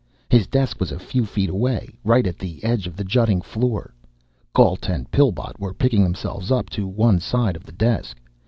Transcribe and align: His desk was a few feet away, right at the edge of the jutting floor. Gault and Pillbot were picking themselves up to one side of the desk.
His 0.31 0.47
desk 0.47 0.79
was 0.79 0.91
a 0.91 0.97
few 0.97 1.27
feet 1.27 1.51
away, 1.51 1.93
right 2.03 2.25
at 2.25 2.39
the 2.39 2.63
edge 2.63 2.87
of 2.87 2.95
the 2.95 3.03
jutting 3.03 3.39
floor. 3.39 3.93
Gault 4.51 4.89
and 4.89 5.05
Pillbot 5.11 5.59
were 5.59 5.75
picking 5.75 6.01
themselves 6.01 6.51
up 6.51 6.71
to 6.71 6.87
one 6.87 7.19
side 7.19 7.55
of 7.55 7.67
the 7.67 7.71
desk. 7.71 8.17